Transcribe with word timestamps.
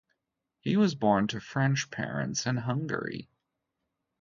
He 0.61 0.77
was 0.77 0.95
born 0.95 1.27
to 1.27 1.39
French 1.39 1.91
parents 1.91 2.47
in 2.47 2.57
Hungary. 2.57 3.29